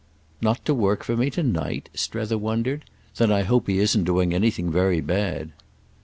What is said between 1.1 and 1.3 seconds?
me